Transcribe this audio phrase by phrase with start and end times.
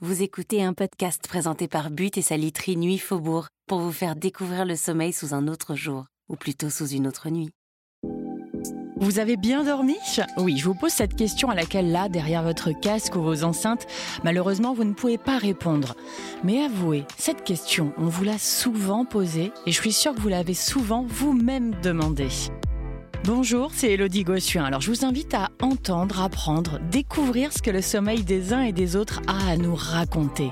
[0.00, 4.14] Vous écoutez un podcast présenté par But et sa literie Nuit Faubourg pour vous faire
[4.14, 7.50] découvrir le sommeil sous un autre jour, ou plutôt sous une autre nuit.
[8.98, 9.96] Vous avez bien dormi?
[10.36, 13.88] Oui, je vous pose cette question à laquelle là, derrière votre casque ou vos enceintes,
[14.22, 15.96] malheureusement, vous ne pouvez pas répondre.
[16.44, 20.28] Mais avouez, cette question, on vous l'a souvent posée et je suis sûre que vous
[20.28, 22.30] l'avez souvent vous-même demandée.
[23.28, 24.64] Bonjour, c'est Elodie Gossuin.
[24.64, 28.72] Alors je vous invite à entendre, apprendre, découvrir ce que le sommeil des uns et
[28.72, 30.50] des autres a à nous raconter.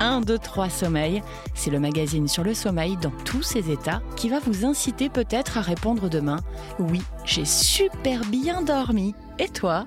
[0.00, 1.22] 1, 2, 3 Sommeil,
[1.54, 5.58] c'est le magazine sur le sommeil dans tous ses états qui va vous inciter peut-être
[5.58, 6.38] à répondre demain
[6.78, 9.14] Oui, j'ai super bien dormi.
[9.38, 9.84] Et toi?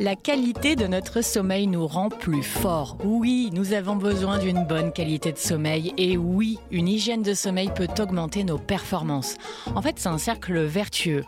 [0.00, 2.96] La qualité de notre sommeil nous rend plus forts.
[3.04, 7.70] Oui, nous avons besoin d'une bonne qualité de sommeil et oui, une hygiène de sommeil
[7.76, 9.36] peut augmenter nos performances.
[9.74, 11.26] En fait, c'est un cercle vertueux.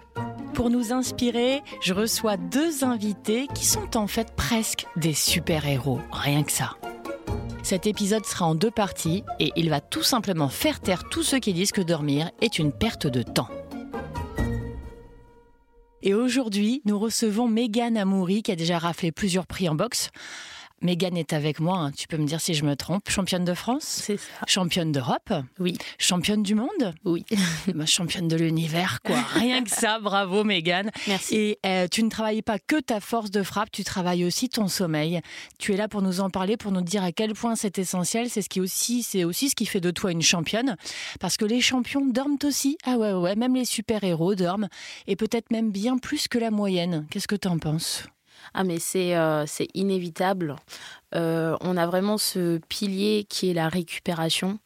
[0.54, 6.42] Pour nous inspirer, je reçois deux invités qui sont en fait presque des super-héros, rien
[6.42, 6.70] que ça.
[7.62, 11.40] Cet épisode sera en deux parties et il va tout simplement faire taire tous ceux
[11.40, 13.48] qui disent que dormir est une perte de temps.
[16.04, 20.10] Et aujourd'hui, nous recevons Megan Amouri qui a déjà raflé plusieurs prix en boxe.
[20.82, 21.92] Mégane est avec moi, hein.
[21.92, 23.08] tu peux me dire si je me trompe.
[23.08, 24.24] Championne de France C'est ça.
[24.46, 25.78] Championne d'Europe Oui.
[25.98, 27.24] Championne du monde Oui.
[27.74, 29.16] bah, championne de l'univers, quoi.
[29.34, 30.90] Rien que ça, bravo Mégane.
[31.06, 31.34] Merci.
[31.36, 34.68] Et euh, tu ne travailles pas que ta force de frappe, tu travailles aussi ton
[34.68, 35.20] sommeil.
[35.58, 38.28] Tu es là pour nous en parler, pour nous dire à quel point c'est essentiel.
[38.28, 40.76] C'est ce qui aussi, c'est aussi ce qui fait de toi une championne,
[41.20, 42.76] parce que les champions dorment aussi.
[42.84, 44.68] Ah ouais, ouais, même les super héros dorment,
[45.06, 47.06] et peut-être même bien plus que la moyenne.
[47.10, 48.04] Qu'est-ce que tu en penses?
[48.54, 50.56] Ah mais c'est euh, inévitable.
[51.14, 54.58] Euh, on a vraiment ce pilier qui est la récupération.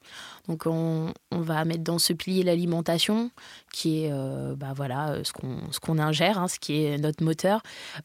[0.46, 3.32] Donc on, on va mettre dans ce pilier l'alimentation,
[3.72, 7.62] qui est euh, bah voilà ce qu'on ingère, hein, ce qui est notre moteur.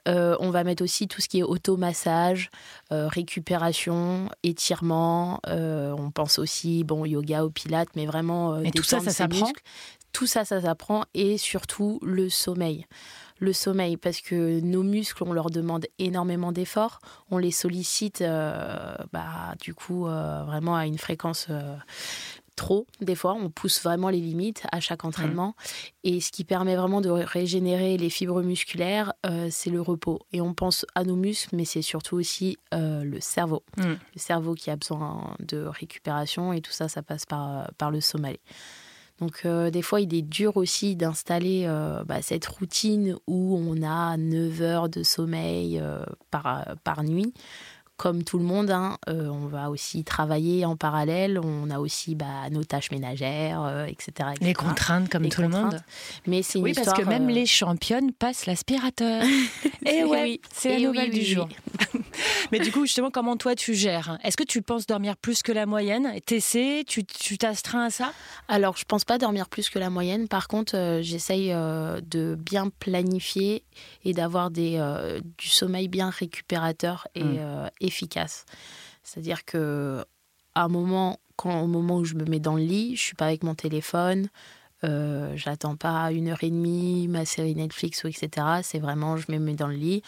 [0.08, 2.50] on va mettre aussi tout ce qui est automassage,
[2.90, 5.40] récupération, étirement.
[5.46, 8.60] on pense aussi bon yoga au pilates, mais vraiment.
[8.62, 9.52] Et tout ça, ça s'apprend?
[10.12, 12.86] Tout ça, ça s'apprend et surtout le sommeil
[13.42, 17.00] le sommeil parce que nos muscles, on leur demande énormément d'efforts,
[17.32, 21.76] on les sollicite euh, bah, du coup euh, vraiment à une fréquence euh,
[22.56, 25.88] trop des fois, on pousse vraiment les limites à chaque entraînement mmh.
[26.04, 29.14] et ce qui permet vraiment de régénérer les fibres musculaires,
[29.50, 33.64] c'est le repos et on pense à nos muscles mais c'est surtout aussi le cerveau.
[33.78, 33.84] Mmh.
[33.84, 38.02] Le cerveau qui a besoin de récupération et tout ça ça passe par, par le
[38.02, 38.38] sommeil.
[39.20, 43.84] Donc euh, des fois, il est dur aussi d'installer euh, bah, cette routine où on
[43.84, 47.34] a 9 heures de sommeil euh, par, par nuit
[48.02, 51.40] comme tout le monde, hein, on va aussi travailler en parallèle.
[51.40, 55.80] On a aussi bah, nos tâches ménagères, etc., Les contraintes, comme tout le monde.
[56.26, 59.24] Mais c'est oui, parce que même les championnes passent l'aspirateur.
[59.86, 61.48] et eh ouais, oui, c'est la nouvelle du jour.
[62.52, 64.18] Mais du coup, justement, comment toi tu gères?
[64.24, 66.12] Est-ce que tu penses dormir plus que la moyenne?
[66.26, 66.84] T'essaies?
[66.86, 67.04] Tu
[67.38, 68.14] t'astreins à ça?
[68.48, 70.28] Alors, je pense pas dormir plus que la moyenne.
[70.28, 73.64] Par contre, euh, j'essaye euh, de bien planifier
[74.04, 77.70] et d'avoir des euh, du sommeil bien récupérateur et hmm.
[79.04, 80.06] C'est-à-dire que
[80.56, 83.16] à un moment, quand au moment où je me mets dans le lit, je suis
[83.16, 84.28] pas avec mon téléphone.
[84.84, 88.30] Euh, j'attends pas une heure et demie ma série Netflix ou etc.
[88.64, 90.02] C'est vraiment je me mets dans le lit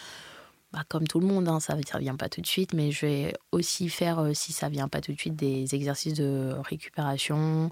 [0.74, 3.06] bah, comme tout le monde, hein, ça ne vient pas tout de suite, mais je
[3.06, 7.70] vais aussi faire, euh, si ça vient pas tout de suite, des exercices de récupération,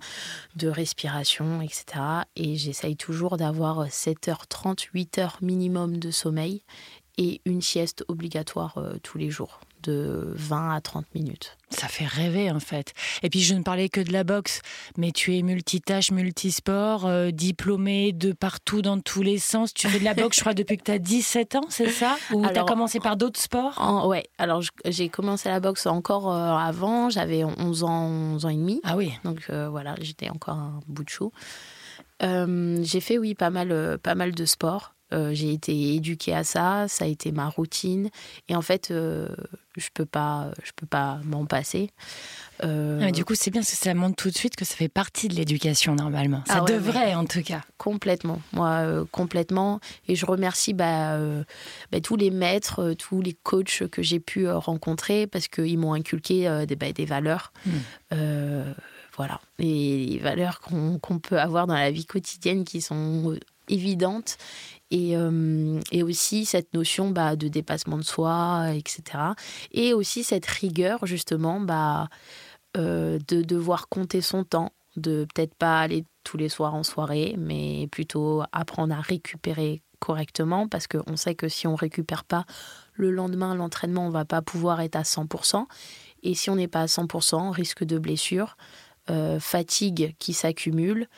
[0.54, 1.84] de respiration, etc.
[2.36, 6.62] Et j'essaye toujours d'avoir 7h30, 8h minimum de sommeil
[7.18, 11.56] et une sieste obligatoire euh, tous les jours de 20 à 30 minutes.
[11.70, 12.92] Ça fait rêver en fait.
[13.22, 14.60] Et puis je ne parlais que de la boxe,
[14.96, 19.72] mais tu es multitâche, multisport, euh, diplômé de partout dans tous les sens.
[19.74, 22.16] Tu fais de la boxe, je crois, depuis que tu as 17 ans, c'est ça?
[22.32, 23.74] Ou tu as commencé par d'autres sports?
[23.78, 28.48] en, Ouais, alors j'ai commencé la boxe encore euh, avant, j'avais 11 ans, 11 ans
[28.48, 28.80] et demi.
[28.84, 29.12] Ah oui.
[29.24, 31.32] Donc euh, voilà, j'étais encore un bout de chou.
[32.20, 34.94] j'ai fait, oui, pas mal, pas mal de sports.
[35.12, 38.08] Euh, j'ai été éduquée à ça, ça a été ma routine.
[38.48, 39.28] Et en fait, euh,
[39.76, 41.90] je peux pas, je peux pas m'en passer.
[42.64, 44.74] Euh, mais du coup, c'est bien parce que ça montre tout de suite que ça
[44.74, 46.42] fait partie de l'éducation normalement.
[46.46, 47.62] Ça ah devrait en tout cas.
[47.76, 49.80] Complètement, moi complètement.
[50.08, 51.18] Et je remercie bah,
[51.90, 56.64] bah, tous les maîtres, tous les coachs que j'ai pu rencontrer parce qu'ils m'ont inculqué
[56.66, 57.52] des, bah, des valeurs.
[57.66, 58.72] Hmm.
[59.16, 63.36] voilà, les valeurs qu'on peut avoir dans la vie quotidienne qui sont
[63.68, 64.36] évidentes
[64.92, 69.02] et, euh, et aussi cette notion bah, de dépassement de soi, etc.
[69.72, 72.08] Et aussi cette rigueur, justement, bah,
[72.76, 77.34] euh, de devoir compter son temps, de peut-être pas aller tous les soirs en soirée,
[77.38, 82.44] mais plutôt apprendre à récupérer correctement, parce qu'on sait que si on récupère pas
[82.92, 85.66] le lendemain, l'entraînement, on va pas pouvoir être à 100%.
[86.22, 88.56] Et si on n'est pas à 100%, risque de blessure,
[89.10, 91.08] euh, fatigue qui s'accumule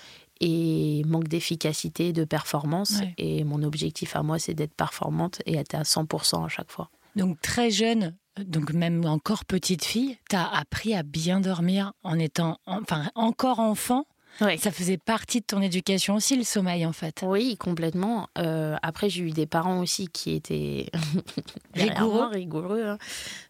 [0.46, 3.00] et manque d'efficacité, de performance.
[3.16, 6.90] Et mon objectif à moi, c'est d'être performante et être à 100% à chaque fois.
[7.16, 12.18] Donc très jeune, donc même encore petite fille, tu as appris à bien dormir en
[12.18, 14.04] étant enfin encore enfant
[14.38, 17.24] ça faisait partie de ton éducation aussi, le sommeil, en fait.
[17.26, 18.28] Oui, complètement.
[18.38, 20.86] Euh, après, j'ai eu des parents aussi qui étaient
[21.74, 22.26] rigoureux.
[22.26, 22.98] rigoureux hein.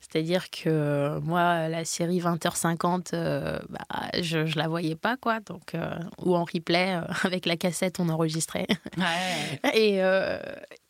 [0.00, 5.40] C'est-à-dire que moi, la série 20h50, euh, bah, je ne la voyais pas, quoi.
[5.40, 8.66] Donc, euh, ou en replay, avec la cassette, on enregistrait.
[9.74, 10.00] et,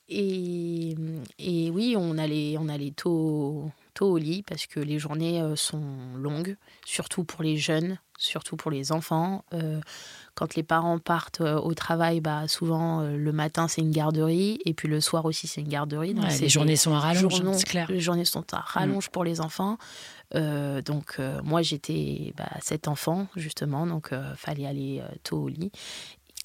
[0.09, 0.95] et,
[1.39, 5.83] et, oui, on allait, on allait tôt, tôt au lit parce que les journées sont
[6.17, 9.45] longues, surtout pour les jeunes surtout pour les enfants.
[9.53, 9.81] Euh,
[10.35, 14.59] quand les parents partent euh, au travail, bah, souvent euh, le matin c'est une garderie
[14.65, 16.15] et puis le soir aussi c'est une garderie.
[16.15, 17.91] Donc les journées sont à rallonge, c'est clair.
[17.91, 19.79] Les journées sont à rallonge pour les enfants.
[20.33, 25.71] donc moi j'étais bah, cet enfant justement, donc fallait aller tôt au lit.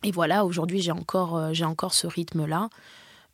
[0.03, 2.69] Et voilà, aujourd'hui j'ai encore, j'ai encore ce rythme-là.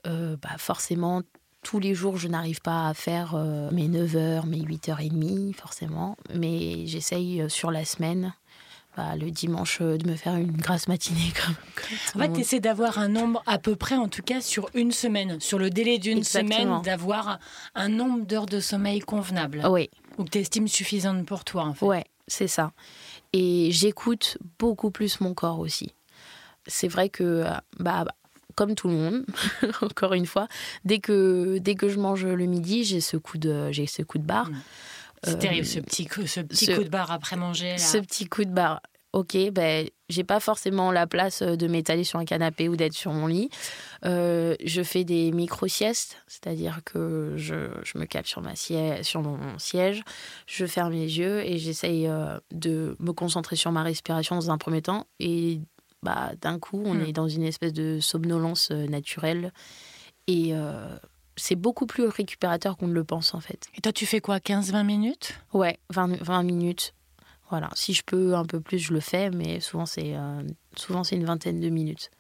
[0.06, 1.24] Bah, forcément,
[1.66, 6.16] tous les jours, je n'arrive pas à faire euh, mes 9h, mes 8h30, forcément.
[6.36, 8.36] Mais j'essaye euh, sur la semaine,
[8.96, 11.34] bah, le dimanche, euh, de me faire une grasse matinée.
[12.14, 14.70] Comme, en fait, tu essaies d'avoir un nombre, à peu près, en tout cas, sur
[14.76, 17.40] une semaine, sur le délai d'une semaine, d'avoir
[17.74, 19.64] un nombre d'heures de sommeil convenable.
[19.68, 19.90] Oui.
[20.20, 21.86] Ou que tu estimes suffisante pour toi, en fait.
[21.86, 22.74] Ouais, c'est ça.
[23.34, 25.96] Et j'écoute beaucoup plus mon corps aussi.
[26.68, 27.44] C'est vrai que
[27.80, 28.06] bah,
[28.56, 29.26] comme tout le monde,
[29.82, 30.48] encore une fois,
[30.84, 34.18] dès que, dès que je mange le midi, j'ai ce coup de, j'ai ce coup
[34.18, 34.50] de barre.
[34.50, 34.62] Mm.
[35.24, 37.78] C'est terrible, ce petit, coup, ce petit coup de barre après manger.
[37.78, 38.82] Ce petit coup de barre.
[39.16, 43.14] Ok, ben, j'ai pas forcément la place de m'étaler sur un canapé ou d'être sur
[43.14, 43.50] mon lit.
[44.04, 49.22] Euh, je fais des micro-siestes, c'est-à-dire que je, je, me cale sur, ma siège, sur
[49.22, 50.04] mon siège,
[50.48, 54.58] je ferme les yeux et j'essaye euh, de me concentrer sur ma respiration dans un
[54.58, 55.62] premier temps et
[56.06, 57.02] bah, d'un coup, on hmm.
[57.02, 59.52] est dans une espèce de somnolence euh, naturelle.
[60.28, 60.96] Et euh,
[61.36, 63.66] c'est beaucoup plus récupérateur qu'on ne le pense, en fait.
[63.76, 65.34] Et toi, tu fais quoi 15-20 minutes?
[65.52, 66.94] Ouais, 20, 20, minutes.
[67.50, 67.70] Voilà.
[67.74, 70.44] Si je peux un peu plus, je le fais, mais souvent, c'est euh,
[70.76, 72.12] souvent c'est une vingtaine de minutes.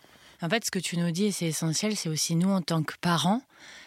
[0.41, 2.83] En fait, ce que tu nous dis, et c'est essentiel, c'est aussi nous en tant
[2.83, 3.41] que parents.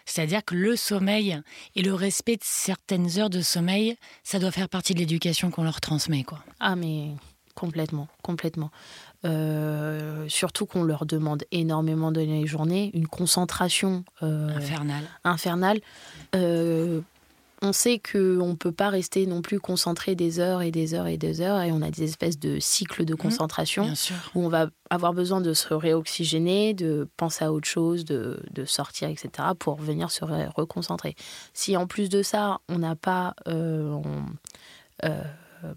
[0.07, 1.41] C'est-à-dire que le sommeil
[1.75, 5.65] et le respect de certaines heures de sommeil, ça doit faire partie de l'éducation qu'on
[5.65, 6.43] leur transmet, quoi.
[6.61, 7.11] Ah, mais
[7.59, 8.71] complètement, complètement.
[9.25, 15.03] Euh, surtout qu'on leur demande énormément de les journées, une concentration euh, infernale.
[15.25, 15.81] infernale.
[16.37, 17.01] Euh,
[17.61, 21.09] on sait qu'on ne peut pas rester non plus concentré des heures et des heures
[21.09, 23.93] et des heures, et on a des espèces de cycles de mmh, concentration
[24.37, 28.65] où on va avoir besoin de se réoxygéner, de penser à autre chose, de, de
[28.65, 31.17] sortir, etc., pour venir se reconcentrer.
[31.55, 33.35] Si en plus de ça, on n'a pas...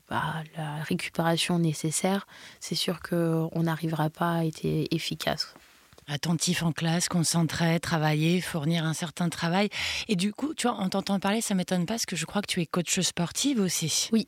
[0.10, 2.28] bah, la récupération nécessaire,
[2.60, 5.54] c'est sûr qu'on n'arrivera pas à être efficace
[6.08, 9.70] attentif en classe, concentré, travailler, fournir un certain travail.
[10.08, 12.42] Et du coup, tu vois, en t'entendant parler, ça m'étonne pas parce que je crois
[12.42, 14.10] que tu es coach sportive aussi.
[14.12, 14.28] Oui.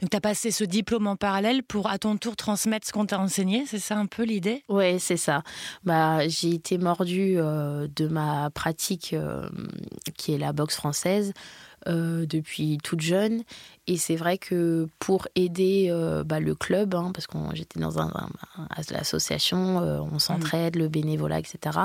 [0.00, 3.06] Donc, tu as passé ce diplôme en parallèle pour, à ton tour, transmettre ce qu'on
[3.06, 3.64] t'a enseigné.
[3.66, 4.62] C'est ça un peu l'idée?
[4.68, 5.42] Oui, c'est ça.
[5.84, 9.48] Bah, j'ai été mordue euh, de ma pratique euh,
[10.16, 11.32] qui est la boxe française.
[11.86, 13.44] Euh, depuis toute jeune.
[13.86, 18.00] Et c'est vrai que pour aider euh, bah, le club, hein, parce que j'étais dans
[18.00, 18.10] un,
[18.90, 21.78] l'association, euh, on s'entraide, le bénévolat, etc.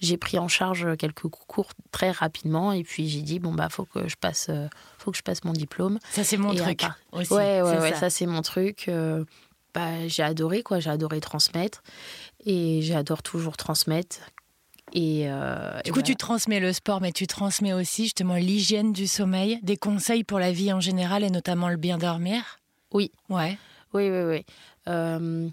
[0.00, 3.84] J'ai pris en charge quelques cours très rapidement et puis j'ai dit bon bah faut
[3.84, 4.48] que je passe,
[4.96, 5.98] faut que je passe mon diplôme.
[6.12, 6.84] Ça c'est mon truc.
[7.10, 8.88] Aussi, ouais ouais, ouais ça, c'est mon truc.
[9.74, 11.82] Bah, j'ai adoré quoi, j'ai adoré transmettre
[12.46, 14.20] et j'adore toujours transmettre
[14.92, 19.06] et, euh, du coup, tu transmets le sport, mais tu transmets aussi justement l'hygiène du
[19.06, 22.58] sommeil, des conseils pour la vie en général et notamment le bien dormir?
[22.92, 23.12] Oui.
[23.28, 23.58] Ouais.
[23.92, 24.44] Oui, oui, oui.
[24.88, 25.48] Euh,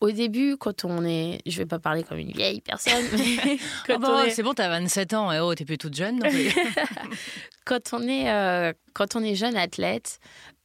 [0.00, 1.40] au début, quand on est.
[1.46, 3.58] Je vais pas parler comme une vieille personne, mais.
[3.90, 6.20] oh bah, C'est bon, tu as 27 ans, et oh, t'es plus toute jeune.
[7.64, 10.18] quand, on est, euh, quand on est jeune athlète,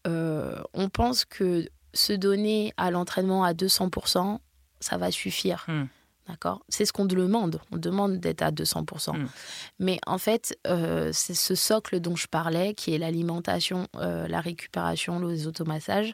[0.05, 4.39] on pense que se donner à l'entraînement à 200%,
[4.79, 5.65] ça va suffire.
[5.67, 5.85] Hmm.
[6.27, 6.63] D'accord?
[6.69, 7.59] C'est ce qu'on demande.
[7.71, 9.17] On demande d'être à 200%.
[9.17, 9.27] Mm.
[9.79, 14.39] Mais en fait, euh, c'est ce socle dont je parlais, qui est l'alimentation, euh, la
[14.39, 16.13] récupération, les automassages.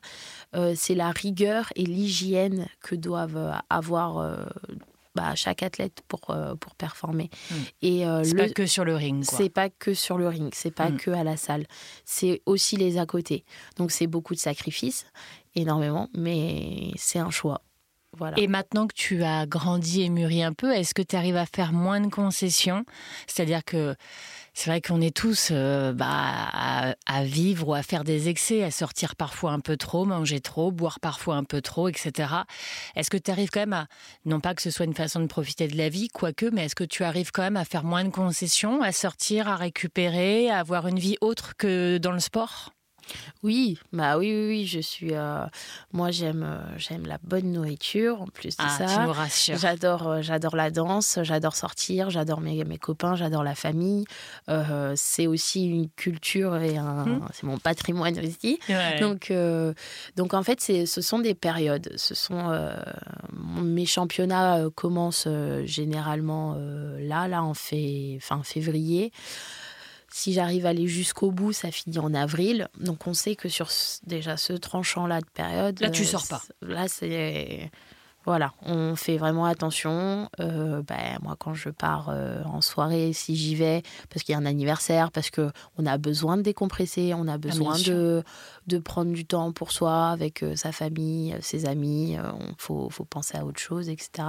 [0.56, 4.46] Euh, c'est la rigueur et l'hygiène que doivent avoir
[5.14, 7.30] bah, chaque athlète pour, pour performer.
[7.52, 7.56] Mm.
[7.82, 9.26] Et c'est pas que sur le ring.
[9.26, 10.52] C'est pas que sur le ring.
[10.54, 11.68] C'est pas que à la salle.
[12.06, 13.44] C'est aussi les à côté.
[13.76, 15.06] Donc c'est beaucoup de sacrifices,
[15.54, 17.62] énormément, mais c'est un choix.
[18.38, 21.46] Et maintenant que tu as grandi et mûri un peu, est-ce que tu arrives à
[21.46, 22.84] faire moins de concessions?
[23.28, 23.96] C'est-à-dire que
[24.54, 28.72] c'est vrai qu'on est tous euh, bah, à, vivre ou à faire des excès, à
[28.72, 32.34] sortir parfois un peu trop, manger trop, boire parfois un peu trop, etc.
[32.96, 33.88] Est-ce que tu arrives quand même à,
[34.26, 36.76] non pas que ce soit une façon de profiter de la vie, quoique, mais est-ce
[36.76, 40.60] que tu arrives quand même à faire moins de concessions, à sortir, à récupérer, à
[40.60, 42.72] avoir une vie autre que dans le sport?
[43.44, 45.14] Oui, bah oui, oui, oui, je suis.
[45.14, 45.46] Euh,
[45.94, 48.22] moi, j'aime, euh, j'aime la bonne nourriture.
[48.22, 52.78] En plus de ah, ça, j'adore, euh, j'adore la danse, j'adore sortir, j'adore mes, mes
[52.78, 54.06] copains, j'adore la famille.
[54.96, 57.28] c'est aussi une culture et un, hmm.
[57.34, 58.60] c'est mon patrimoine aussi.
[59.00, 59.32] Donc,
[60.16, 61.92] donc en fait, c'est, ce sont des périodes.
[61.96, 62.58] Ce sont
[63.34, 65.28] mes championnats commencent
[65.66, 66.56] généralement
[67.00, 69.12] là, là en fait, fin février.
[70.10, 72.70] Si j'arrive à aller jusqu'au bout, ça finit en avril.
[72.80, 73.70] Donc on sait que sur
[74.06, 75.80] déjà ce tranchant-là de période.
[75.80, 76.42] Là, tu sors pas.
[76.62, 77.70] Là, c'est
[78.28, 80.30] voilà, on fait vraiment attention.
[80.42, 84.36] Euh, ben, moi, quand je pars euh, en soirée, si j'y vais, parce qu'il y
[84.36, 88.26] a un anniversaire, parce que on a besoin de décompresser, on a ah, besoin de,
[88.68, 92.22] de prendre du temps pour soi, avec euh, sa famille, ses amis, il
[92.58, 94.28] faut, faut, penser à autre chose, etc.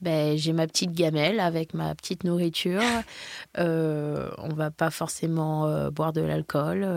[0.00, 2.80] Ben, j'ai ma petite gamelle avec ma petite nourriture.
[3.58, 6.88] on va pas forcément boire de l'alcool,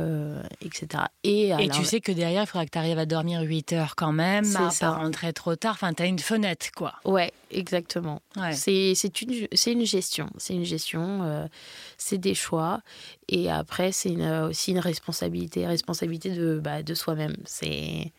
[0.62, 1.04] etc.
[1.26, 3.96] Et, Et tu sais que derrière, il faudra que tu arrives à dormir 8 heures
[3.98, 5.74] quand même, à pas rentrer trop tard.
[5.74, 6.94] Enfin, tu as une fenêtre, quoi.
[7.06, 8.22] Ouais, exactement.
[8.52, 10.30] C'est une, une gestion.
[10.38, 11.48] C'est une gestion, euh,
[11.98, 12.82] c'est des choix.
[13.28, 17.36] Et après, c'est aussi une responsabilité, responsabilité de, bah, de soi-même.
[17.46, 18.12] C'est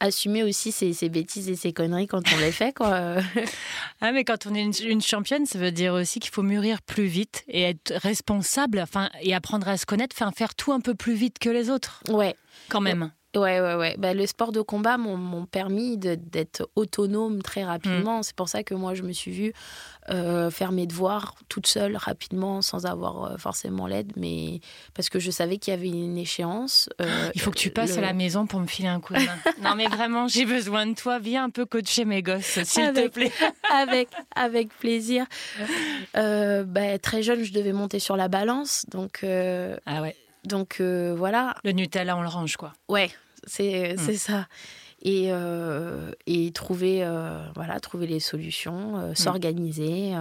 [0.00, 2.74] assumer aussi ses, bêtises et ses conneries quand on les fait.
[2.74, 3.16] Quoi.
[4.02, 7.06] ah, mais quand on est une, championne, ça veut dire aussi qu'il faut mûrir plus
[7.06, 10.94] vite et être responsable enfin, et apprendre à se connaître, enfin, faire tout un peu
[10.94, 12.02] plus vite que les autres.
[12.10, 12.36] Ouais.
[12.68, 13.10] Quand même.
[13.34, 13.96] Ouais, ouais, ouais.
[13.98, 18.20] Bah, le sport de combat m'ont permis d'être autonome très rapidement.
[18.20, 18.22] Mm.
[18.22, 19.52] C'est pour ça que moi, je me suis vue
[20.10, 24.60] euh, faire mes devoirs toute seule rapidement, sans avoir euh, forcément l'aide, mais
[24.92, 26.90] parce que je savais qu'il y avait une échéance.
[27.00, 29.20] Euh, Il faut que tu passes à la maison pour me filer un coup de
[29.20, 29.36] main.
[29.62, 31.18] non, mais vraiment, j'ai besoin de toi.
[31.18, 33.32] Viens un peu coacher mes gosses, s'il te plaît.
[33.72, 35.26] avec, avec plaisir.
[36.14, 39.24] Bah, très jeune, je devais monter sur la balance, donc.
[39.24, 40.16] ah ouais.
[40.44, 41.54] Donc voilà.
[41.64, 42.74] Le Nutella, on le range, quoi.
[42.88, 43.10] Ouais,
[43.46, 44.14] c'est hmm.
[44.14, 44.46] ça.
[45.02, 49.14] Et, euh, et trouver, euh, voilà, trouver les solutions, euh, hmm.
[49.14, 50.12] s'organiser.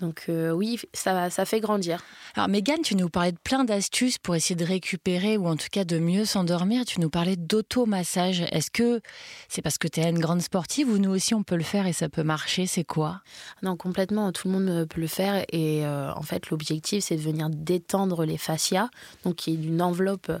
[0.00, 2.02] Donc oui, ça, ça fait grandir.
[2.34, 5.66] Alors Megan, tu nous parlais de plein d'astuces pour essayer de récupérer ou en tout
[5.70, 6.86] cas de mieux s'endormir.
[6.86, 8.40] Tu nous parlais d'automassage.
[8.50, 9.02] Est-ce que
[9.50, 11.86] c'est parce que tu es une grande sportive ou nous aussi on peut le faire
[11.86, 12.64] et ça peut marcher?
[12.64, 13.20] C'est quoi?
[13.62, 14.32] Non, complètement.
[14.32, 15.44] Tout le monde peut le faire.
[15.52, 18.88] Et en fait, l'objectif, c'est de venir détendre les fascias,
[19.24, 20.32] donc qui est une enveloppe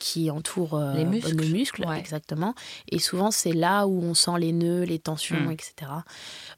[0.00, 2.54] qui entoure euh, les muscles, exactement.
[2.90, 5.52] Et souvent, c'est là où on sent les nœuds, les tensions, hmm.
[5.52, 5.74] etc.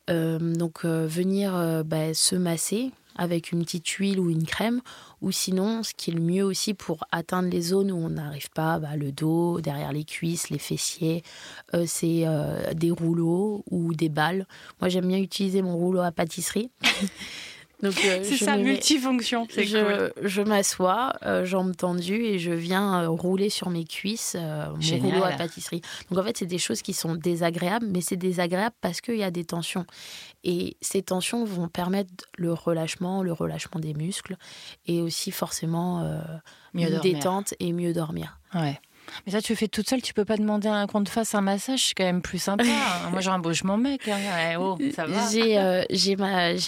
[0.08, 4.80] Euh, donc, euh, venir bah, se masser avec une petite huile ou une crème,
[5.20, 8.48] ou sinon, ce qui est le mieux aussi pour atteindre les zones où on n'arrive
[8.50, 11.22] pas, bah, le dos, derrière les cuisses, les fessiers,
[11.84, 12.24] c'est
[12.74, 14.46] des rouleaux ou des balles.
[14.80, 16.70] Moi, j'aime bien utiliser mon rouleau à pâtisserie.
[17.82, 17.90] Euh,
[18.22, 19.46] c'est ça, multifonction.
[19.50, 24.98] Je, je m'assois, euh, jambes tendues, et je viens euh, rouler sur mes cuisses mon
[24.98, 25.82] rouleau à pâtisserie.
[26.10, 29.24] Donc en fait, c'est des choses qui sont désagréables, mais c'est désagréable parce qu'il y
[29.24, 29.86] a des tensions.
[30.44, 34.36] Et ces tensions vont permettre le relâchement, le relâchement des muscles,
[34.86, 36.02] et aussi forcément
[36.74, 38.38] mieux une détente et mieux dormir.
[38.54, 38.80] Ouais.
[39.26, 41.34] Mais ça, tu fais toute seule, tu peux pas demander à un qu'on te fasse
[41.34, 42.64] un massage, c'est quand même plus sympa.
[42.72, 43.10] Hein.
[43.10, 44.08] Moi, j'ai un beau, je m'en mec.
[44.58, 44.78] Oh.
[45.30, 45.84] J'ai, euh,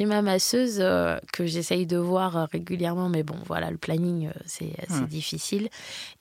[0.06, 4.72] ma, masseuse euh, que j'essaye de voir euh, régulièrement, mais bon, voilà, le planning, c'est,
[4.88, 5.06] c'est hum.
[5.06, 5.68] difficile.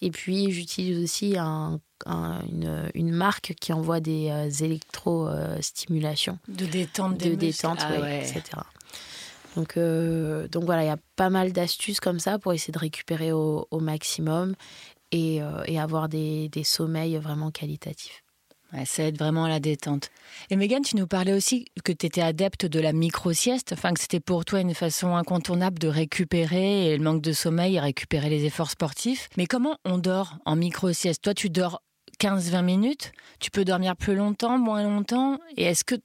[0.02, 6.40] Et puis, j'utilise aussi un, une, une, marque qui envoie des électro-stimulations.
[6.48, 8.42] de détente, de détente, ah etc.
[9.56, 13.32] Donc, donc voilà, il y a pas mal d'astuces comme ça pour essayer de récupérer
[13.32, 14.56] au, au maximum
[15.14, 18.24] euh, et, avoir des, sommeils vraiment qualitatifs.
[18.86, 20.10] ça aide vraiment à la détente.
[20.50, 24.20] Et Megan, tu nous parlais aussi que tu étais adepte de la micro-sieste, que c'était
[24.20, 28.46] pour toi une façon incontournable de récupérer et le manque de sommeil et récupérer les
[28.46, 29.30] efforts sportifs.
[29.38, 31.22] Mais comment on dort en micro-sieste?
[31.22, 31.84] Toi, tu dors
[32.20, 35.96] 15-20 minutes, tu peux dormir plus longtemps, moins longtemps, et est-ce que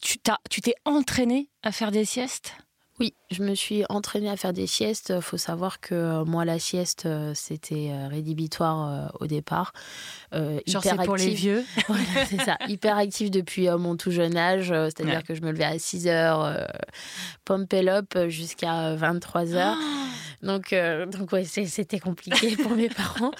[0.00, 2.54] tu t'es entraîné à faire des siestes?
[3.00, 5.12] Oui, je me suis entraînée à faire des siestes.
[5.14, 9.72] Il faut savoir que euh, moi, la sieste, euh, c'était euh, rédhibitoire au départ.
[10.32, 12.56] Genre c'est pour les vieux voilà, c'est ça.
[12.68, 14.68] Hyper active depuis mon tout jeune âge.
[14.68, 16.68] C'est-à-dire que je me levais à 6 heures,
[17.44, 19.76] pump up jusqu'à 23 heures.
[20.44, 23.32] Donc, euh, donc ouais, c'était compliqué pour mes parents.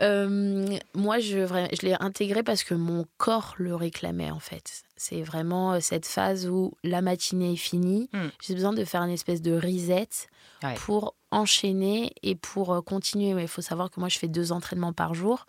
[0.00, 4.84] Euh, moi, je, je l'ai intégré parce que mon corps le réclamait, en fait.
[5.06, 8.08] C'est vraiment cette phase où la matinée est finie.
[8.14, 8.28] Hmm.
[8.40, 10.08] J'ai besoin de faire une espèce de reset
[10.76, 13.38] pour enchaîner et pour continuer.
[13.42, 15.44] Il faut savoir que moi, je fais deux entraînements par jour.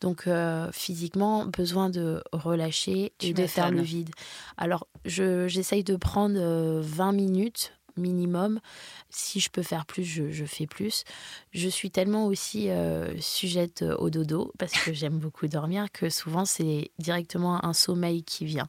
[0.00, 0.28] Donc,
[0.72, 4.10] physiquement, besoin de relâcher et de faire le vide.
[4.56, 8.60] Alors, j'essaye de prendre 20 minutes minimum.
[9.10, 11.04] Si je peux faire plus, je, fais plus.
[11.52, 16.44] Je suis tellement aussi euh, sujette au dodo, parce que j'aime beaucoup dormir, que souvent
[16.44, 18.68] c'est directement un sommeil qui vient.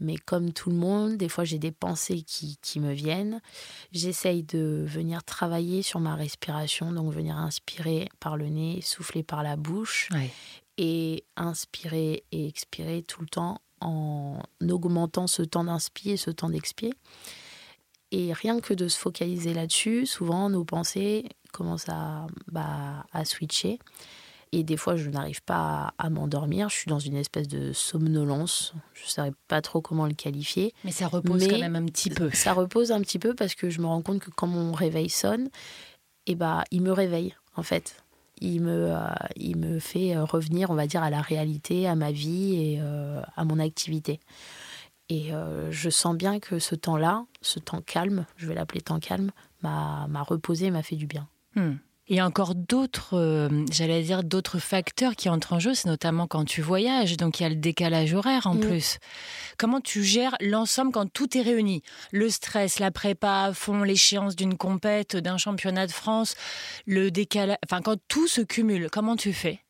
[0.00, 3.40] Mais comme tout le monde, des fois j'ai des pensées qui, me viennent.
[3.92, 9.42] J'essaye de venir travailler sur ma respiration, donc venir inspirer par le nez, souffler par
[9.42, 10.08] la bouche.
[10.76, 16.50] Et inspirer et expirer tout le temps en augmentant ce temps d'inspire et ce temps
[16.50, 16.94] d'expirer.
[18.16, 23.80] Et rien que de se focaliser là-dessus, souvent nos pensées commencent à, bah, à switcher.
[24.52, 26.68] Et des fois, je n'arrive pas à, m'endormir.
[26.68, 28.72] Je suis dans une espèce de somnolence.
[28.92, 30.72] Je ne saurais pas trop comment le qualifier.
[30.84, 32.30] Mais ça repose quand même un petit peu.
[32.30, 35.10] Ça repose un petit peu parce que je me rends compte que quand mon réveil
[35.10, 35.46] sonne,
[36.26, 37.96] et eh bah, il me réveille, en fait.
[38.40, 42.12] Il me, euh, il me fait revenir, on va dire, à la réalité, à ma
[42.12, 44.20] vie et euh, à mon activité.
[45.08, 49.00] Et euh, je sens bien que ce temps-là, ce temps calme, je vais l'appeler temps
[49.00, 49.32] calme,
[49.62, 51.28] m'a reposé, m'a fait du bien.
[51.54, 51.74] Hmm.
[52.06, 55.88] Il y a encore d'autres, euh, j'allais dire, d'autres facteurs qui entrent en jeu, c'est
[55.88, 58.60] notamment quand tu voyages, donc il y a le décalage horaire en hmm.
[58.60, 58.98] plus.
[59.56, 61.82] Comment tu gères l'ensemble quand tout est réuni?
[62.12, 66.34] Le stress, la prépa à fond, l'échéance d'une compète, d'un championnat de France,
[66.86, 69.63] le décalage, enfin quand tout se cumule, comment tu fais?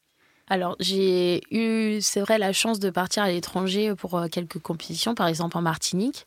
[0.48, 5.14] Alors, j'ai eu, c'est vrai, la chance de partir à l'étranger pour euh, quelques compétitions,
[5.14, 6.26] par exemple en Martinique.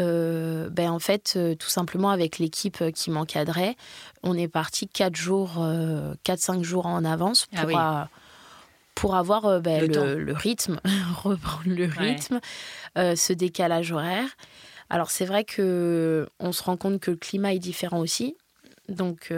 [0.00, 3.76] Euh, ben, en fait, euh, tout simplement avec l'équipe qui m'encadrait,
[4.22, 5.62] on est parti 4 jours,
[6.24, 7.78] 4-5 jours en avance ah pour,
[8.94, 10.80] pour avoir ben, le, rythme,
[11.22, 12.40] reprendre le rythme,
[12.96, 14.28] ce décalage horaire.
[14.88, 18.36] Alors, c'est vrai que on se rend compte que le climat est différent aussi.
[18.88, 19.32] Donc,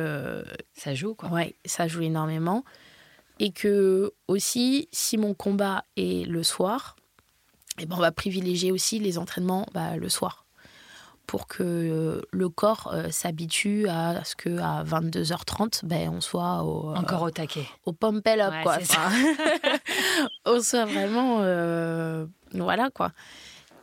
[0.76, 1.30] ça joue, quoi.
[1.30, 2.62] Ouais, ça joue énormément
[3.38, 6.97] et que aussi si mon combat est le soir,
[7.79, 10.47] eh ben on va privilégier aussi les entraînements bah, le soir.
[11.27, 16.62] Pour que euh, le corps euh, s'habitue à ce que à 22h30 ben on soit
[16.64, 17.66] au euh, encore au taquet.
[17.87, 18.79] au pompel up quoi.
[20.44, 21.38] on soit vraiment
[22.53, 23.12] voilà quoi.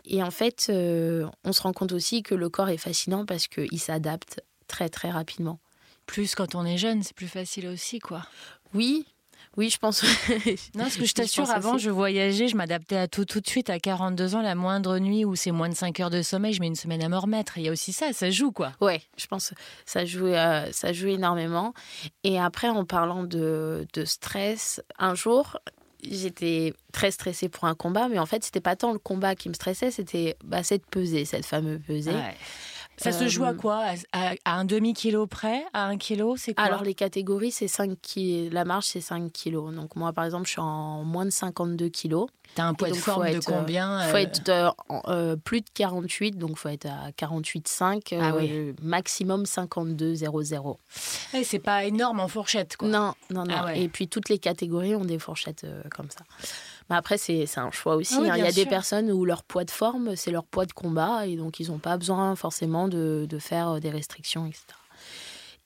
[0.05, 3.79] Et en fait on se rend compte aussi que le corps est fascinant parce qu'il
[3.79, 5.59] s'adapte très très rapidement.
[6.05, 8.21] Plus quand on est jeune c'est plus facile aussi quoi.
[8.75, 9.07] Oui
[9.57, 10.03] oui, je pense.
[10.75, 13.69] non, parce que je t'assure, avant, je voyageais, je m'adaptais à tout tout de suite.
[13.69, 16.61] À 42 ans, la moindre nuit où c'est moins de 5 heures de sommeil, je
[16.61, 17.57] mets une semaine à me remettre.
[17.57, 18.71] Il y a aussi ça, ça joue, quoi.
[18.79, 19.53] Ouais, je pense
[19.85, 21.73] ça joue, euh, ça joue énormément.
[22.23, 25.57] Et après, en parlant de, de stress, un jour,
[26.03, 29.49] j'étais très stressée pour un combat, mais en fait, c'était pas tant le combat qui
[29.49, 32.15] me stressait, c'était bah, cette pesée, cette fameuse pesée.
[33.01, 33.83] Ça se joue à euh, quoi?
[34.13, 35.63] À, un demi-kilo près?
[35.73, 36.63] À un kilo C'est quoi?
[36.63, 38.53] Alors, les catégories, c'est 5 kilos.
[38.53, 39.73] La marche, c'est 5 kilos.
[39.73, 42.27] Donc, moi, par exemple, je suis en moins de 52 kilos.
[42.53, 44.75] T'as un poids de forme de euh, combien Il faut être
[45.07, 48.73] euh, plus de 48, donc il faut être à 48,5, ah oui.
[48.81, 50.75] maximum 52,00.
[51.33, 52.89] Et c'est pas énorme en fourchette, quoi.
[52.89, 53.55] Non, non, non.
[53.57, 56.25] Ah Et puis toutes les catégories ont des fourchettes comme ça.
[56.91, 58.15] Mais après, c'est un choix aussi.
[58.17, 58.37] Ah hein.
[58.37, 61.25] Il y a des personnes où leur poids de forme, c'est leur poids de combat,
[61.25, 64.65] et donc ils n'ont pas besoin forcément de, de, faire des restrictions, etc.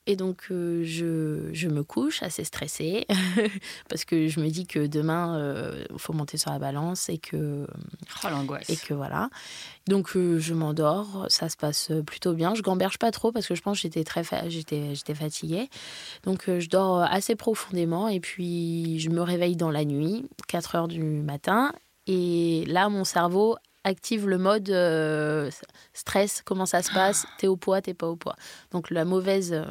[0.07, 3.07] Et donc, euh, je, je, me couche assez stressée
[3.89, 7.17] parce que je me dis que demain, il euh, faut monter sur la balance et
[7.17, 7.65] que.
[8.23, 8.69] Oh, l'angoisse.
[8.69, 9.29] Et que voilà.
[9.87, 12.53] Donc, euh, je m'endors, ça se passe plutôt bien.
[12.53, 15.69] Je gamberge pas trop parce que je pense que j'étais très j'étais, j'étais fatiguée.
[16.23, 20.87] Donc, je dors assez profondément et puis je me réveille dans la nuit, 4 heures
[20.87, 21.73] du matin.
[22.05, 24.69] Et là, mon cerveau active le mode
[25.93, 28.35] stress, comment ça se passe, t'es au poids, t'es pas au poids.
[28.71, 29.65] Donc la mauvaise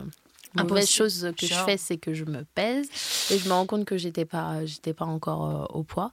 [0.63, 2.87] mauvaise chose que je fais, c'est que je me pèse
[3.31, 6.13] et je me rends compte que j'étais pas, j'étais pas encore euh, au poids.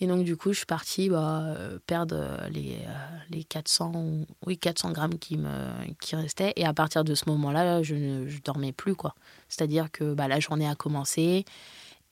[0.00, 4.58] Et donc, du coup, je suis partie bah, euh, perdre les, euh, les 400, oui,
[4.58, 6.52] 400 grammes qui, me, qui restaient.
[6.56, 8.96] Et à partir de ce moment-là, je ne je dormais plus.
[8.96, 9.14] quoi.
[9.48, 11.44] C'est-à-dire que bah, la journée a commencé.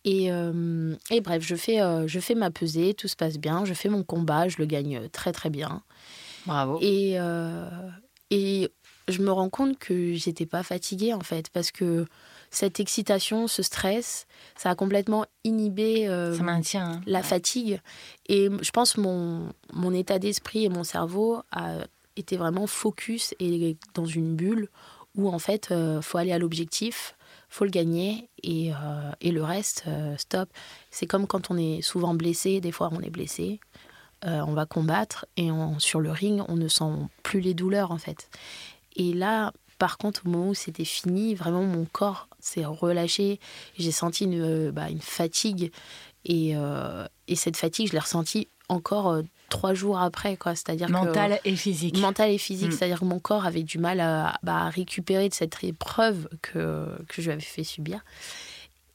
[0.05, 0.31] Et,
[1.11, 3.64] et bref, je fais, je fais ma pesée, tout se passe bien.
[3.64, 5.83] Je fais mon combat, je le gagne très, très bien.
[6.44, 6.79] Bravo.
[6.83, 7.18] Et,
[8.31, 8.68] et
[9.12, 12.07] je me rends compte que j'étais pas fatiguée en fait parce que
[12.51, 16.37] cette excitation, ce stress, ça a complètement inhibé euh,
[16.75, 17.01] hein.
[17.07, 17.81] la fatigue.
[18.27, 21.79] Et je pense mon mon état d'esprit et mon cerveau a
[22.16, 24.68] été vraiment focus et dans une bulle
[25.14, 27.16] où en fait, il faut aller à l'objectif,
[27.48, 28.70] faut le gagner et,
[29.20, 29.85] et le reste,
[30.18, 30.48] stop.
[30.90, 33.61] C'est comme quand on est souvent blessé, des fois on est blessé,
[34.22, 35.48] on va combattre et
[35.79, 38.29] sur le ring, on ne sent plus les douleurs en fait.
[38.96, 39.52] Et là,
[39.83, 43.40] par contre, au moment où c'était fini, vraiment mon corps s'est relâché.
[43.76, 45.72] J'ai senti une, euh, bah, une fatigue.
[46.24, 50.37] Et, euh, et, cette fatigue, je l'ai ressentie encore euh, trois jours après.
[50.37, 50.55] Quoi.
[50.55, 51.98] C'est-à-dire mental et physique.
[51.98, 52.68] Mental et physique.
[52.68, 52.72] Mm.
[52.72, 57.20] C'est-à-dire que mon corps avait du mal à, bah, récupérer de cette épreuve que, que
[57.20, 58.05] je lui avais fait subir.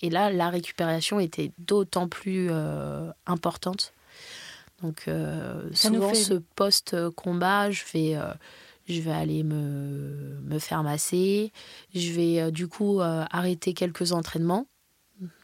[0.02, 2.50] Et là, la récupération était d'autant plus
[3.26, 3.94] importante.
[4.84, 5.10] Donc,
[5.74, 8.16] souvent, ce post-combat, je fais
[8.88, 11.52] je vais aller me, me faire masser,
[11.94, 14.66] je vais euh, du coup euh, arrêter quelques entraînements.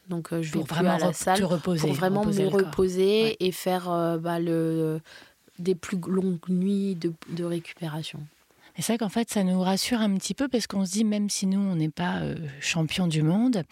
[0.08, 4.18] Donc euh, je vais vraiment à la salle reposer, pour vraiment me reposer et faire
[4.20, 5.00] bah, le,
[5.58, 8.20] des plus longues nuits de, de récupération.
[8.76, 11.04] Et c'est vrai qu'en fait, ça nous rassure un petit peu parce qu'on se dit,
[11.04, 12.20] même si nous, on n'est pas
[12.60, 13.62] champion du monde,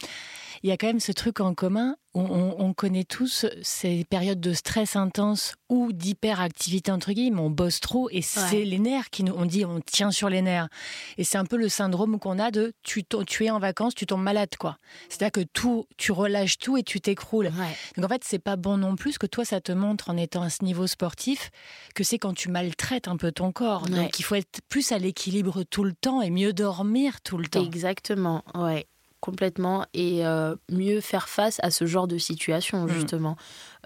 [0.62, 1.96] il y a quand même ce truc en commun.
[2.14, 7.40] On, connaît tous ces périodes de stress intense ou d'hyperactivité entre guillemets.
[7.40, 9.32] On bosse trop et c'est les nerfs qui nous.
[9.34, 10.68] On dit on tient sur les nerfs.
[11.16, 14.04] Et c'est un peu le syndrome qu'on a de tu, tu es en vacances, tu
[14.04, 14.76] tombes malade quoi.
[15.08, 17.50] C'est-à-dire que tout, tu relâches tout et tu t'écroules.
[17.96, 20.42] Donc en fait c'est pas bon non plus que toi ça te montre en étant
[20.42, 21.50] à ce niveau sportif
[21.94, 23.88] que c'est quand tu maltraites un peu ton corps.
[23.88, 27.46] Donc il faut être plus à l'équilibre tout le temps et mieux dormir tout le
[27.46, 27.64] temps.
[27.64, 28.44] Exactement.
[28.54, 28.86] Ouais
[29.22, 32.88] complètement et euh, mieux faire face à ce genre de situation mm.
[32.88, 33.36] justement.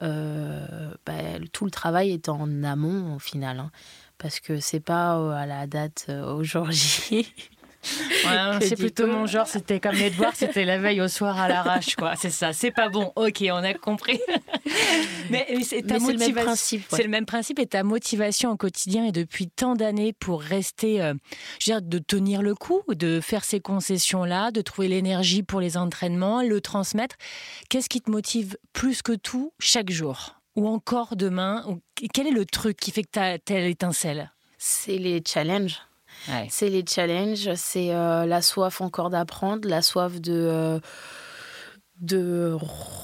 [0.02, 1.12] Euh, bah,
[1.52, 3.70] tout le travail est en amont au final, hein,
[4.18, 6.06] parce que c'est pas euh, à la date
[8.60, 9.46] c'est plutôt mon genre.
[9.46, 12.14] C'était comme les devoirs, c'était la veille au soir à l'arrache, quoi.
[12.16, 12.52] C'est ça.
[12.52, 13.12] C'est pas bon.
[13.16, 14.20] Ok, on a compris.
[15.30, 16.84] Mais, c'est le même principe.
[16.90, 21.02] C'est le même principe et ta motivation au quotidien et depuis tant d'années pour rester,
[21.02, 21.14] euh,
[21.60, 25.60] je veux dire, de tenir le coup, de faire ces concessions-là, de trouver l'énergie pour
[25.60, 27.16] les entraînements, le transmettre.
[27.68, 31.64] Qu'est-ce qui te motive plus que tout chaque jour ou encore demain
[32.12, 34.32] Quel est le truc qui fait que tu as telle étincelle?
[34.58, 35.80] C'est les challenges.
[36.48, 40.80] C'est les challenges, c'est euh, la soif encore d'apprendre, la soif de, euh,
[42.00, 42.56] de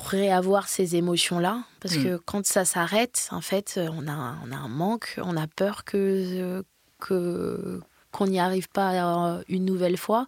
[0.07, 1.63] réavoir ces émotions-là.
[1.81, 2.05] Parce mm.
[2.05, 5.85] que quand ça s'arrête, en fait, on a, on a un manque, on a peur
[5.85, 6.65] que,
[6.99, 10.27] que, qu'on n'y arrive pas une nouvelle fois.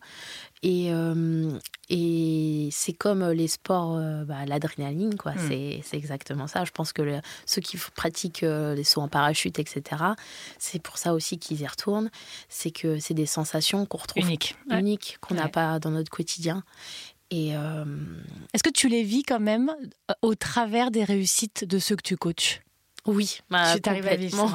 [0.64, 1.50] Et, euh,
[1.90, 5.32] et c'est comme les sports, euh, bah, l'adrénaline, quoi.
[5.32, 5.82] Hmm.
[5.82, 6.64] C'est exactement ça.
[6.64, 10.02] Je pense que ceux qui pratiquent euh, les sauts en parachute, etc.,
[10.58, 12.10] c'est pour ça aussi qu'ils y retournent.
[12.48, 16.64] C'est que c'est des sensations qu'on retrouve uniques, uniques qu'on n'a pas dans notre quotidien.
[17.30, 19.70] Et Est-ce que tu les vis quand même
[20.22, 22.63] au travers des réussites de ceux que tu coaches?
[23.06, 24.50] Oui, bah, complètement.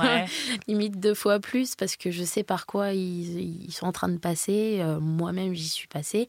[0.67, 4.17] Limite deux fois plus parce que je sais par quoi ils, sont en train de
[4.17, 4.79] passer.
[4.81, 6.27] Euh, moi-même, j'y suis passée.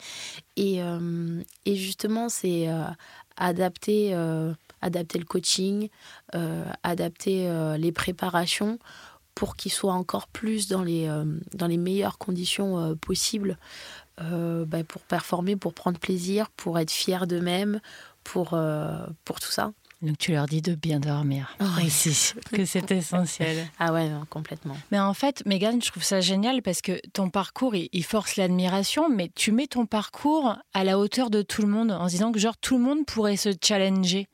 [0.56, 2.84] Et, euh, et justement, c'est euh,
[3.38, 4.14] adapter,
[4.82, 5.88] adapter le coaching,
[6.82, 8.78] adapter les préparations
[9.34, 11.08] pour qu'ils soient encore plus dans les,
[11.54, 13.56] dans les meilleures conditions possibles
[14.18, 17.80] bah, pour performer, pour prendre plaisir, pour être fier d'eux-mêmes,
[18.24, 18.58] pour,
[19.24, 19.72] pour tout ça.
[20.02, 21.56] Donc tu leur dis de bien dormir.
[21.60, 21.64] Oh,
[22.52, 23.68] que c'est essentiel.
[23.78, 24.76] Ah ouais, complètement.
[24.90, 29.08] Mais en fait, Megan, je trouve ça génial parce que ton parcours, il, force l'admiration,
[29.08, 32.38] mais tu mets ton parcours à la hauteur de tout le monde en disant que
[32.38, 34.28] genre tout le monde pourrait se challenger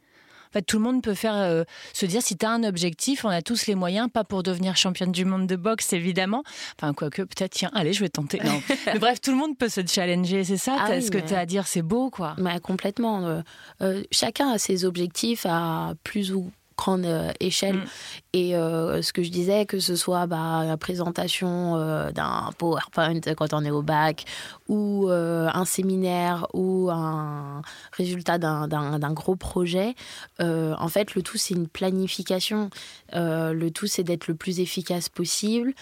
[0.62, 3.42] tout le monde peut faire euh, se dire si tu as un objectif, on a
[3.42, 6.42] tous les moyens, pas pour devenir championne du monde de boxe évidemment.
[6.78, 8.40] Enfin, quoique, peut-être, tiens, allez, je vais tenter.
[8.44, 8.62] Non.
[8.86, 11.40] mais bref, tout le monde peut se challenger, c'est ça ah Ce que tu as
[11.40, 12.34] à dire, c'est beau, quoi.
[12.38, 13.26] Bah, complètement.
[13.26, 13.40] Euh,
[13.82, 17.06] euh, chacun a ses objectifs à plus ou grande
[17.40, 17.76] échelle.
[17.76, 17.86] Mm.
[18.32, 23.18] Et euh, ce que je disais, que ce soit bah, la présentation euh, d'un PowerPoint
[23.34, 24.24] quand on est au bac,
[24.68, 27.62] ou euh, un séminaire, ou un
[27.92, 29.94] résultat d'un gros projet,
[30.38, 32.68] en fait, le tout, c'est une planification.
[33.12, 35.72] le tout, c'est d'être le plus efficace possible.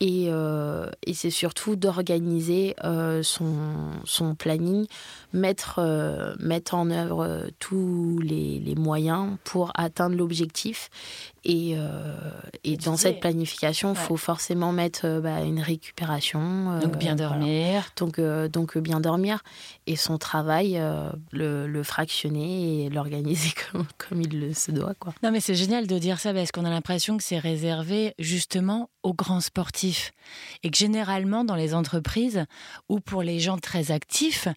[0.00, 2.74] Et, et c'est surtout d'organiser
[3.22, 3.54] son,
[4.04, 4.86] son planning,
[5.32, 5.80] mettre,
[6.40, 10.90] mettre en œuvre tous les moyens pour atteindre l'objectif
[11.44, 12.14] et, euh,
[12.64, 16.72] et dans cette planification, il faut forcément mettre euh, bah, une récupération.
[16.72, 17.90] Euh, donc bien dormir.
[17.96, 19.42] Donc, donc bien dormir.
[19.86, 20.80] Et son travail,
[21.32, 24.94] le, le, fractionner et l'organiser comme, comme il le se doit.
[24.98, 25.12] Quoi.
[25.22, 28.88] Non mais c'est génial de dire ça parce qu'on a l'impression que c'est réservé justement
[29.02, 30.12] aux grands sportifs.
[30.62, 32.46] Et que généralement dans les entreprises
[32.88, 34.48] ou pour les gens très actifs,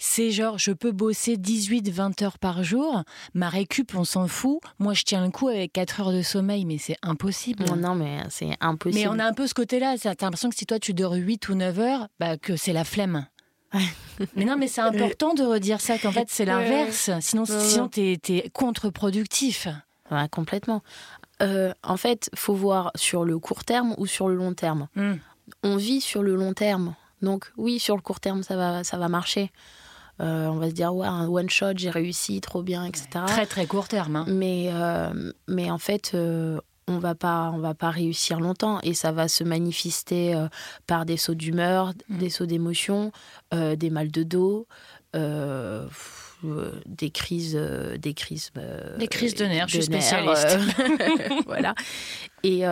[0.00, 4.92] c'est genre je peux bosser 18-20 heures par jour, ma récup on s'en fout, moi
[4.92, 7.64] je tiens le coup avec 4 heures de sommeil, mais c'est impossible.
[7.64, 9.00] Non, non, mais c'est impossible.
[9.00, 9.96] Mais on a un peu ce côté-là.
[9.98, 12.84] T'as l'impression que si toi tu dors 8 ou 9 heures, bah, que c'est la
[12.84, 13.26] flemme.
[14.36, 17.10] mais non, mais c'est important de redire ça, qu'en fait, c'est l'inverse.
[17.20, 19.68] Sinon, sinon t'es es contre-productif.
[20.10, 20.82] Ouais, complètement.
[21.42, 24.88] Euh, en fait, faut voir sur le court terme ou sur le long terme.
[24.94, 25.14] Hmm.
[25.62, 26.94] On vit sur le long terme.
[27.20, 29.50] Donc oui, sur le court terme, ça va, ça va marcher.
[30.22, 33.08] Euh, on va se dire, ouais, un one shot, j'ai réussi, trop bien, etc.
[33.26, 34.16] Très très court terme.
[34.16, 34.24] Hein.
[34.28, 39.12] Mais, euh, mais en fait, on va pas, on va pas réussir longtemps et ça
[39.12, 40.34] va se manifester
[40.86, 42.18] par des sauts d'humeur, hmm.
[42.18, 43.12] des sauts d'émotion,
[43.52, 44.66] des mal de dos.
[46.44, 49.68] Euh, des crises, euh, des crises, euh, des crises de nerfs.
[49.68, 50.58] je suis spécialiste.
[51.46, 51.74] voilà.
[52.42, 52.62] Et,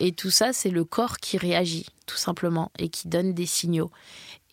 [0.00, 3.90] et, tout ça, c'est le corps qui réagit, tout simplement, et qui donne des signaux.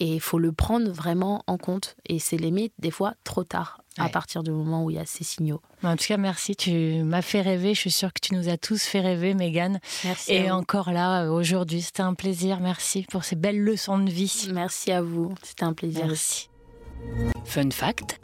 [0.02, 1.96] Et il faut le prendre vraiment en compte.
[2.08, 5.06] Et c'est limite, des fois, trop tard, à partir du moment où il y a
[5.06, 5.62] ces signaux.
[5.84, 6.56] En tout cas, merci.
[6.56, 7.76] Tu m'as fait rêver.
[7.76, 9.80] Je suis sûre que tu nous as tous fait rêver, Megan.
[10.04, 10.34] Merci.
[10.34, 12.62] Et encore là, aujourd'hui, c'était un plaisir.
[12.62, 14.50] Merci pour ces belles leçons de vie.
[14.52, 15.36] Merci à vous.
[15.44, 16.08] C'était un plaisir.
[16.08, 16.50] Merci.
[17.46, 18.20] Fun fact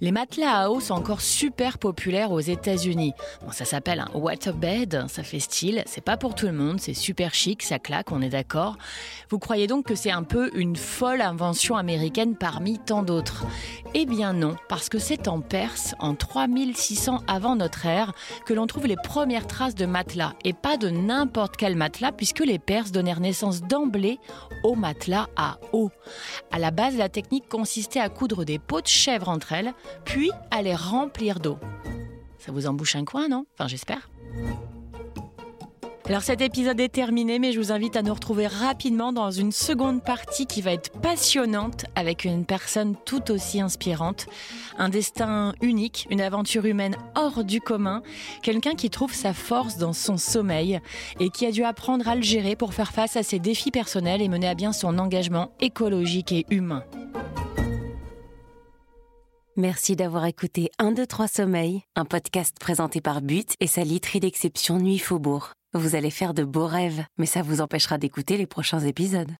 [0.00, 3.12] les matelas à eau sont encore super populaires aux États-Unis.
[3.42, 6.94] Bon, ça s'appelle un waterbed, ça fait style, c'est pas pour tout le monde, c'est
[6.94, 8.76] super chic, ça claque, on est d'accord.
[9.30, 13.44] Vous croyez donc que c'est un peu une folle invention américaine parmi tant d'autres?
[13.94, 18.12] Eh bien non, parce que c'est en Perse, en 3600 avant notre ère,
[18.46, 22.40] que l'on trouve les premières traces de matelas, et pas de n'importe quel matelas, puisque
[22.40, 24.18] les Perses donnèrent naissance d'emblée
[24.62, 25.90] au matelas à eau.
[26.50, 29.72] À la base, la technique consistait à coudre des peaux de chèvre entre elles,
[30.04, 31.58] puis à les remplir d'eau.
[32.38, 33.46] Ça vous embouche un coin, non?
[33.54, 34.10] Enfin, j'espère.
[36.08, 39.52] Alors cet épisode est terminé, mais je vous invite à nous retrouver rapidement dans une
[39.52, 44.26] seconde partie qui va être passionnante avec une personne tout aussi inspirante,
[44.78, 48.02] un destin unique, une aventure humaine hors du commun,
[48.42, 50.80] quelqu'un qui trouve sa force dans son sommeil
[51.20, 54.22] et qui a dû apprendre à le gérer pour faire face à ses défis personnels
[54.22, 56.84] et mener à bien son engagement écologique et humain.
[59.56, 64.20] Merci d'avoir écouté 1, 2, 3 Sommeil, un podcast présenté par But et sa literie
[64.20, 65.52] d'exception Nuit Faubourg.
[65.74, 69.36] Vous allez faire de beaux rêves, mais ça vous empêchera d'écouter les prochains épisodes.